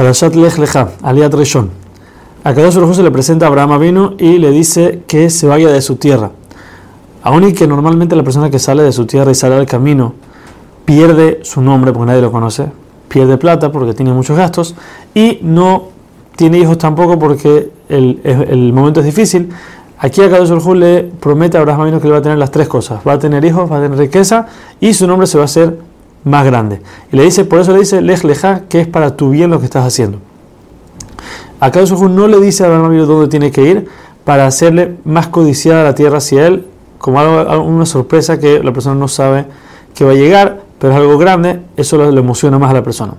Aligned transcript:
Parashat 0.00 0.34
Lech 0.34 0.56
Lecha, 0.56 0.92
Aliat. 1.02 1.34
A 2.42 2.54
Kadosh 2.54 2.74
Baruj 2.74 2.94
se 2.94 3.02
le 3.02 3.10
presenta 3.10 3.44
a 3.44 3.48
Abraham 3.48 3.72
Avinu 3.72 4.14
y 4.16 4.38
le 4.38 4.50
dice 4.50 5.02
que 5.06 5.28
se 5.28 5.46
vaya 5.46 5.68
de 5.68 5.82
su 5.82 5.96
tierra. 5.96 6.30
Aún 7.22 7.44
y 7.44 7.52
que 7.52 7.66
normalmente 7.66 8.16
la 8.16 8.22
persona 8.22 8.48
que 8.48 8.58
sale 8.58 8.82
de 8.82 8.92
su 8.92 9.04
tierra 9.04 9.30
y 9.30 9.34
sale 9.34 9.56
al 9.56 9.66
camino 9.66 10.14
pierde 10.86 11.40
su 11.42 11.60
nombre 11.60 11.92
porque 11.92 12.06
nadie 12.06 12.22
lo 12.22 12.32
conoce, 12.32 12.72
pierde 13.08 13.36
plata 13.36 13.70
porque 13.70 13.92
tiene 13.92 14.14
muchos 14.14 14.38
gastos 14.38 14.74
y 15.14 15.38
no 15.42 15.88
tiene 16.34 16.56
hijos 16.56 16.78
tampoco 16.78 17.18
porque 17.18 17.70
el, 17.90 18.72
momento 18.72 19.00
es 19.00 19.06
difícil. 19.06 19.50
Aquí 19.98 20.22
a 20.22 20.30
Kadosh 20.30 20.66
le 20.76 21.10
promete 21.20 21.58
a 21.58 21.60
Abraham 21.60 21.82
Avinu 21.82 22.00
que 22.00 22.06
le 22.06 22.12
va 22.12 22.20
a 22.20 22.22
tener 22.22 22.38
las 22.38 22.50
tres 22.50 22.68
cosas: 22.68 23.02
va 23.06 23.12
a 23.12 23.18
tener 23.18 23.44
hijos, 23.44 23.70
va 23.70 23.76
a 23.76 23.82
tener 23.82 23.98
riqueza 23.98 24.46
y 24.80 24.94
su 24.94 25.06
nombre 25.06 25.26
se 25.26 25.36
va 25.36 25.44
a 25.44 25.44
hacer 25.44 25.89
más 26.24 26.44
grande. 26.44 26.82
Y 27.12 27.16
le 27.16 27.24
dice, 27.24 27.44
por 27.44 27.60
eso 27.60 27.72
le 27.72 27.80
dice, 27.80 28.00
lej 28.00 28.22
que 28.68 28.80
es 28.80 28.88
para 28.88 29.16
tu 29.16 29.30
bien 29.30 29.50
lo 29.50 29.58
que 29.58 29.64
estás 29.64 29.84
haciendo. 29.84 30.18
Acá 31.60 31.80
no 31.82 32.26
le 32.26 32.40
dice 32.40 32.64
a 32.64 32.66
Abraham 32.66 33.06
dónde 33.06 33.28
tiene 33.28 33.50
que 33.50 33.62
ir 33.62 33.88
para 34.24 34.46
hacerle 34.46 34.96
más 35.04 35.28
codiciada 35.28 35.84
la 35.84 35.94
tierra 35.94 36.18
hacia 36.18 36.46
él, 36.46 36.66
como 36.98 37.20
algo, 37.20 37.62
una 37.64 37.86
sorpresa 37.86 38.38
que 38.38 38.62
la 38.62 38.72
persona 38.72 38.94
no 38.94 39.08
sabe 39.08 39.46
que 39.94 40.04
va 40.04 40.12
a 40.12 40.14
llegar, 40.14 40.62
pero 40.78 40.92
es 40.92 40.98
algo 40.98 41.18
grande, 41.18 41.60
eso 41.76 41.98
le, 42.10 42.18
emociona 42.18 42.58
más 42.58 42.70
a 42.70 42.74
la 42.74 42.82
persona. 42.82 43.14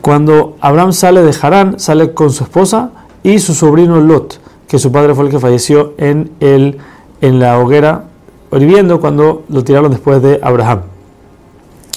Cuando 0.00 0.56
Abraham 0.60 0.92
sale 0.92 1.22
de 1.22 1.34
Harán, 1.40 1.80
sale 1.80 2.12
con 2.12 2.30
su 2.30 2.44
esposa 2.44 2.90
y 3.22 3.38
su 3.38 3.54
sobrino 3.54 4.00
Lot, 4.00 4.38
que 4.68 4.78
su 4.78 4.92
padre 4.92 5.14
fue 5.14 5.24
el 5.24 5.30
que 5.30 5.40
falleció 5.40 5.94
en, 5.96 6.30
el, 6.40 6.78
en 7.20 7.40
la 7.40 7.58
hoguera 7.58 8.04
hirviendo 8.52 9.00
cuando 9.00 9.42
lo 9.48 9.64
tiraron 9.64 9.90
después 9.90 10.22
de 10.22 10.38
Abraham. 10.42 10.82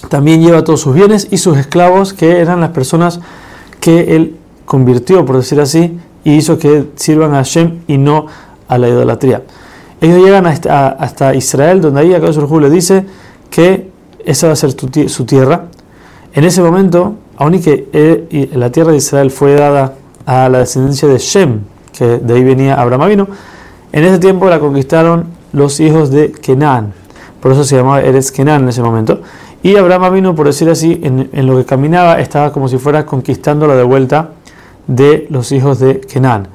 También 0.09 0.41
lleva 0.41 0.63
todos 0.63 0.81
sus 0.81 0.93
bienes 0.93 1.27
y 1.31 1.37
sus 1.37 1.57
esclavos, 1.57 2.13
que 2.13 2.39
eran 2.39 2.61
las 2.61 2.71
personas 2.71 3.19
que 3.79 4.15
él 4.15 4.35
convirtió, 4.65 5.25
por 5.25 5.37
decir 5.37 5.59
así, 5.59 5.99
y 6.23 6.33
hizo 6.35 6.57
que 6.57 6.89
sirvan 6.95 7.33
a 7.33 7.37
Hashem 7.37 7.79
y 7.87 7.97
no 7.97 8.27
a 8.67 8.77
la 8.77 8.89
idolatría. 8.89 9.43
Ellos 9.99 10.23
llegan 10.23 10.45
hasta, 10.45 11.33
Israel, 11.35 11.81
donde 11.81 12.01
ahí 12.01 12.13
acá 12.13 12.31
Surjú 12.31 12.59
le 12.59 12.69
dice 12.69 13.05
que 13.49 13.89
esa 14.25 14.47
va 14.47 14.53
a 14.53 14.55
ser 14.55 14.71
su 15.09 15.25
tierra. 15.25 15.65
En 16.33 16.43
ese 16.43 16.61
momento, 16.61 17.15
aun 17.37 17.55
y 17.55 17.59
que 17.59 18.49
la 18.53 18.71
tierra 18.71 18.91
de 18.91 18.97
Israel 18.97 19.31
fue 19.31 19.53
dada 19.53 19.95
a 20.25 20.49
la 20.49 20.59
descendencia 20.59 21.07
de 21.07 21.17
Shem, 21.17 21.61
que 21.97 22.05
de 22.17 22.33
ahí 22.33 22.43
venía 22.43 22.79
Abraham 22.79 23.09
vino, 23.09 23.27
en 23.91 24.03
ese 24.03 24.19
tiempo 24.19 24.49
la 24.49 24.59
conquistaron 24.59 25.25
los 25.53 25.79
hijos 25.79 26.11
de 26.11 26.31
Kenan. 26.31 26.93
Por 27.41 27.53
eso 27.53 27.63
se 27.63 27.77
llamaba 27.77 28.01
Eres 28.01 28.31
Kenan 28.31 28.63
en 28.63 28.69
ese 28.69 28.83
momento. 28.83 29.21
Y 29.63 29.75
Abraham 29.75 30.13
vino, 30.13 30.35
por 30.35 30.45
decir 30.45 30.69
así, 30.69 30.99
en, 31.03 31.47
lo 31.47 31.57
que 31.57 31.65
caminaba, 31.65 32.19
estaba 32.19 32.51
como 32.51 32.67
si 32.67 32.77
fuera 32.77 33.05
conquistando 33.05 33.67
la 33.67 33.75
de 33.75 33.83
vuelta 33.83 34.31
de 34.85 35.27
los 35.29 35.51
hijos 35.51 35.79
de 35.79 35.99
Kenan. 36.01 36.47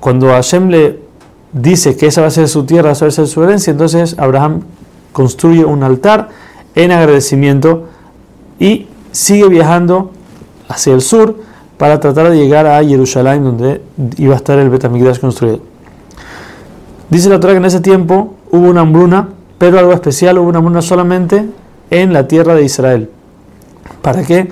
Cuando 0.00 0.28
Hashem 0.28 0.68
le 0.68 0.98
dice 1.52 1.96
que 1.96 2.06
esa 2.06 2.22
va 2.22 2.28
a 2.28 2.30
ser 2.30 2.48
su 2.48 2.64
tierra, 2.64 2.92
esa 2.92 3.04
va 3.04 3.08
a 3.08 3.12
ser 3.12 3.26
su 3.26 3.42
herencia, 3.42 3.70
entonces 3.70 4.16
Abraham 4.18 4.62
construye 5.12 5.64
un 5.64 5.82
altar 5.82 6.28
en 6.74 6.92
agradecimiento 6.92 7.84
y 8.58 8.86
sigue 9.12 9.48
viajando 9.48 10.12
hacia 10.68 10.94
el 10.94 11.00
sur 11.00 11.36
para 11.76 12.00
tratar 12.00 12.30
de 12.30 12.36
llegar 12.36 12.66
a 12.66 12.82
Jerusalén, 12.82 13.44
donde 13.44 13.82
iba 14.16 14.34
a 14.34 14.36
estar 14.36 14.58
el 14.58 14.70
Betamigdash 14.70 15.20
construido. 15.20 15.60
Dice 17.10 17.28
la 17.28 17.38
Torah 17.38 17.52
que 17.52 17.58
en 17.58 17.64
ese 17.66 17.80
tiempo 17.80 18.34
hubo 18.50 18.68
una 18.68 18.80
hambruna, 18.80 19.28
pero 19.58 19.78
algo 19.78 19.92
especial, 19.92 20.38
hubo 20.38 20.48
una 20.48 20.58
hambruna 20.58 20.82
solamente 20.82 21.46
en 21.90 22.12
la 22.12 22.28
tierra 22.28 22.54
de 22.54 22.64
Israel. 22.64 23.10
¿Para 24.02 24.22
qué? 24.24 24.48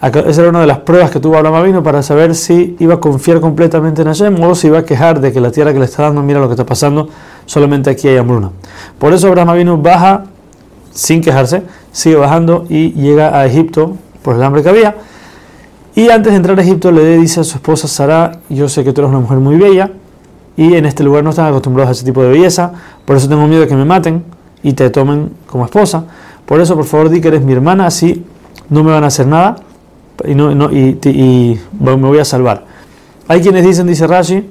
Esa 0.00 0.42
era 0.42 0.50
una 0.50 0.60
de 0.60 0.66
las 0.66 0.80
pruebas 0.80 1.10
que 1.10 1.18
tuvo 1.18 1.38
Abraham 1.38 1.64
vino 1.64 1.82
para 1.82 2.02
saber 2.02 2.34
si 2.34 2.76
iba 2.78 2.94
a 2.94 3.00
confiar 3.00 3.40
completamente 3.40 4.02
en 4.02 4.08
Hashem 4.08 4.42
o 4.42 4.54
si 4.54 4.66
iba 4.66 4.80
a 4.80 4.84
quejar 4.84 5.18
de 5.20 5.32
que 5.32 5.40
la 5.40 5.50
tierra 5.50 5.72
que 5.72 5.78
le 5.78 5.86
está 5.86 6.02
dando, 6.02 6.22
mira 6.22 6.40
lo 6.40 6.46
que 6.46 6.52
está 6.52 6.66
pasando, 6.66 7.08
solamente 7.46 7.88
aquí 7.88 8.08
hay 8.08 8.18
hambruna. 8.18 8.50
Por 8.98 9.14
eso 9.14 9.28
Abraham 9.28 9.56
vino 9.56 9.78
baja 9.78 10.24
sin 10.90 11.22
quejarse, 11.22 11.62
sigue 11.90 12.16
bajando 12.16 12.66
y 12.68 12.92
llega 12.92 13.38
a 13.38 13.46
Egipto 13.46 13.96
por 14.22 14.36
el 14.36 14.42
hambre 14.42 14.62
que 14.62 14.68
había. 14.68 14.94
Y 15.94 16.10
antes 16.10 16.32
de 16.32 16.36
entrar 16.36 16.58
a 16.58 16.62
Egipto 16.62 16.92
le 16.92 17.16
dice 17.16 17.40
a 17.40 17.44
su 17.44 17.56
esposa 17.56 17.88
Sara, 17.88 18.40
yo 18.50 18.68
sé 18.68 18.84
que 18.84 18.92
tú 18.92 19.00
eres 19.00 19.10
una 19.10 19.20
mujer 19.20 19.38
muy 19.38 19.56
bella 19.56 19.90
y 20.56 20.74
en 20.74 20.84
este 20.84 21.02
lugar 21.02 21.24
no 21.24 21.30
están 21.30 21.46
acostumbrados 21.46 21.88
a 21.88 21.92
ese 21.92 22.04
tipo 22.04 22.22
de 22.22 22.28
belleza, 22.28 22.72
por 23.06 23.16
eso 23.16 23.28
tengo 23.28 23.46
miedo 23.46 23.62
de 23.62 23.68
que 23.68 23.74
me 23.74 23.84
maten 23.84 24.22
y 24.62 24.74
te 24.74 24.90
tomen 24.90 25.30
como 25.46 25.64
esposa. 25.64 26.04
Por 26.46 26.60
eso, 26.60 26.74
por 26.74 26.84
favor, 26.84 27.08
di 27.08 27.20
que 27.20 27.28
eres 27.28 27.42
mi 27.42 27.52
hermana, 27.52 27.86
así 27.86 28.24
no 28.68 28.82
me 28.84 28.90
van 28.90 29.04
a 29.04 29.08
hacer 29.08 29.26
nada 29.26 29.56
y, 30.26 30.34
no, 30.34 30.70
y, 30.70 31.58
me 31.78 31.94
voy 31.94 32.18
a 32.18 32.24
salvar. 32.24 32.64
Hay 33.28 33.40
quienes 33.40 33.64
dicen, 33.64 33.86
dice 33.86 34.06
Rashi, 34.06 34.50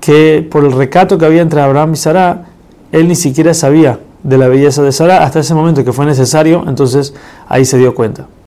que 0.00 0.46
por 0.48 0.64
el 0.64 0.72
recato 0.72 1.18
que 1.18 1.26
había 1.26 1.42
entre 1.42 1.60
Abraham 1.60 1.92
y 1.92 1.96
Sara, 1.96 2.46
él 2.92 3.08
ni 3.08 3.14
siquiera 3.14 3.52
sabía 3.52 4.00
de 4.22 4.38
la 4.38 4.48
belleza 4.48 4.82
de 4.82 4.92
Sara 4.92 5.24
hasta 5.24 5.40
ese 5.40 5.54
momento 5.54 5.84
que 5.84 5.92
fue 5.92 6.06
necesario, 6.06 6.64
entonces 6.66 7.14
ahí 7.48 7.64
se 7.64 7.78
dio 7.78 7.94
cuenta. 7.94 8.28